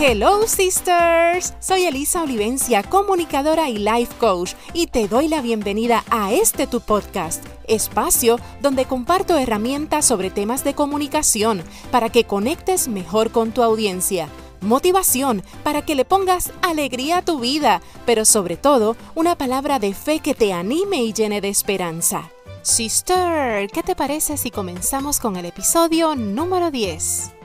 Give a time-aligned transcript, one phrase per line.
[0.00, 6.32] Hello sisters, soy Elisa Olivencia, comunicadora y life coach, y te doy la bienvenida a
[6.32, 13.32] este tu podcast, espacio donde comparto herramientas sobre temas de comunicación para que conectes mejor
[13.32, 14.28] con tu audiencia
[14.60, 19.94] motivación para que le pongas alegría a tu vida, pero sobre todo una palabra de
[19.94, 22.30] fe que te anime y llene de esperanza.
[22.62, 27.37] Sister, ¿qué te parece si comenzamos con el episodio número 10?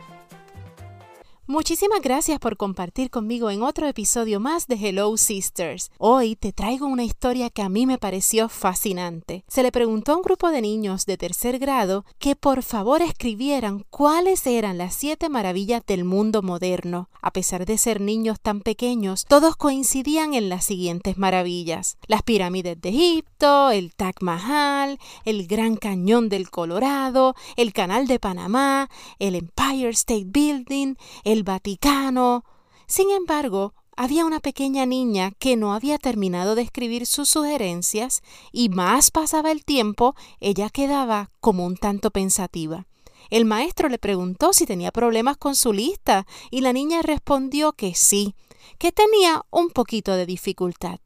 [1.46, 5.92] Muchísimas gracias por compartir conmigo en otro episodio más de Hello Sisters.
[5.98, 9.44] Hoy te traigo una historia que a mí me pareció fascinante.
[9.50, 13.84] Se le preguntó a un grupo de niños de tercer grado que por favor escribieran
[13.90, 17.10] cuáles eran las siete maravillas del mundo moderno.
[17.22, 21.98] A pesar de ser niños tan pequeños, todos coincidían en las siguientes maravillas.
[22.08, 28.20] Las pirámides de Egipto, el Taj Mahal, el Gran Cañón del Colorado, el Canal de
[28.20, 32.46] Panamá, el Empire State Building, el Vaticano.
[32.86, 38.22] Sin embargo, había una pequeña niña que no había terminado de escribir sus sugerencias
[38.52, 42.86] y más pasaba el tiempo, ella quedaba como un tanto pensativa.
[43.32, 47.96] El maestro le preguntó si tenía problemas con su lista y la niña respondió que
[47.96, 48.36] sí,
[48.78, 51.00] que tenía un poquito de dificultad.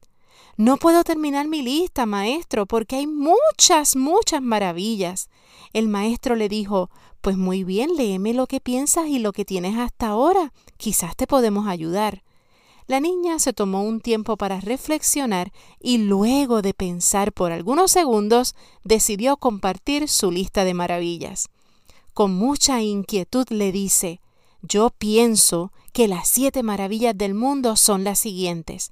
[0.58, 5.30] No puedo terminar mi lista, maestro, porque hay muchas, muchas maravillas.
[5.74, 6.90] El maestro le dijo,
[7.22, 10.54] pues muy bien, léeme lo que piensas y lo que tienes hasta ahora.
[10.78, 12.24] Quizás te podemos ayudar.
[12.88, 18.56] La niña se tomó un tiempo para reflexionar y luego de pensar por algunos segundos
[18.86, 21.50] decidió compartir su lista de maravillas.
[22.14, 24.22] Con mucha inquietud le dice,
[24.62, 28.92] yo pienso que las siete maravillas del mundo son las siguientes.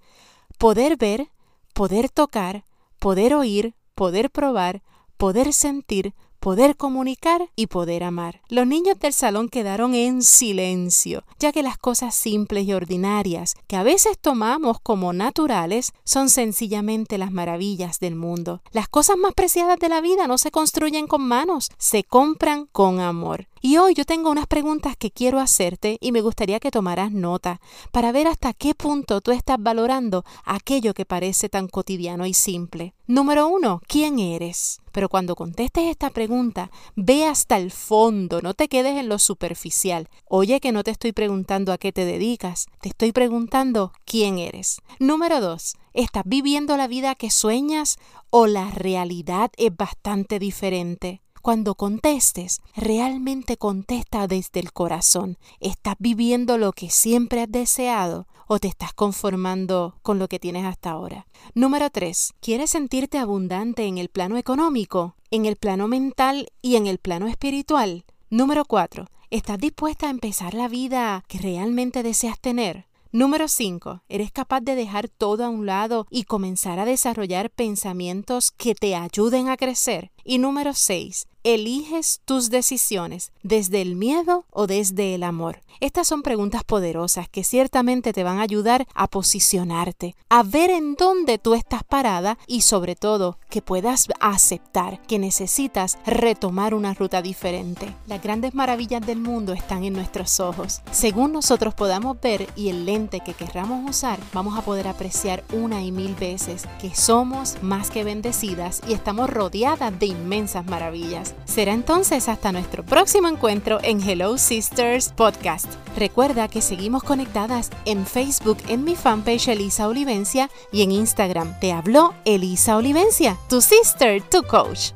[0.58, 1.30] Poder ver,
[1.74, 2.66] poder tocar,
[3.00, 4.84] poder oír, poder probar,
[5.18, 6.14] poder sentir,
[6.46, 8.40] poder comunicar y poder amar.
[8.50, 13.76] Los niños del salón quedaron en silencio, ya que las cosas simples y ordinarias que
[13.76, 18.62] a veces tomamos como naturales son sencillamente las maravillas del mundo.
[18.74, 23.00] Las cosas más preciadas de la vida no se construyen con manos, se compran con
[23.00, 23.48] amor.
[23.62, 27.62] Y hoy yo tengo unas preguntas que quiero hacerte y me gustaría que tomaras nota
[27.92, 32.94] para ver hasta qué punto tú estás valorando aquello que parece tan cotidiano y simple.
[33.08, 34.82] Número uno, ¿quién eres?
[34.92, 40.10] Pero cuando contestes esta pregunta, ve hasta el fondo, no te quedes en lo superficial.
[40.26, 44.80] Oye que no te estoy preguntando a qué te dedicas, te estoy preguntando quién eres.
[45.00, 47.98] Número dos, ¿estás viviendo la vida que sueñas
[48.30, 51.25] o la realidad es bastante diferente?
[51.45, 55.38] Cuando contestes, realmente contesta desde el corazón.
[55.59, 60.66] ¿Estás viviendo lo que siempre has deseado o te estás conformando con lo que tienes
[60.66, 61.28] hasta ahora?
[61.53, 62.33] Número 3.
[62.39, 67.28] ¿Quieres sentirte abundante en el plano económico, en el plano mental y en el plano
[67.28, 68.06] espiritual?
[68.31, 69.06] Número 4.
[69.29, 72.88] ¿Estás dispuesta a empezar la vida que realmente deseas tener?
[73.12, 74.01] Número 5.
[74.09, 78.95] Eres capaz de dejar todo a un lado y comenzar a desarrollar pensamientos que te
[78.95, 80.12] ayuden a crecer.
[80.28, 85.62] Y número 6 eliges tus decisiones desde el miedo o desde el amor?
[85.80, 90.96] Estas son preguntas poderosas que ciertamente te van a ayudar a posicionarte, a ver en
[90.96, 97.22] dónde tú estás parada y sobre todo que puedas aceptar que necesitas retomar una ruta
[97.22, 97.94] diferente.
[98.07, 100.81] Las grandes maravillas del mundo están en nuestros ojos.
[100.92, 105.84] Según nosotros podamos ver y el lente que querramos usar, vamos a poder apreciar una
[105.84, 111.36] y mil veces que somos más que bendecidas y estamos rodeadas de inmensas maravillas.
[111.46, 115.68] Será entonces hasta nuestro próximo encuentro en Hello Sisters Podcast.
[115.96, 121.72] Recuerda que seguimos conectadas en Facebook en mi fanpage Elisa Olivencia y en Instagram te
[121.72, 124.92] habló Elisa Olivencia, tu sister, tu coach.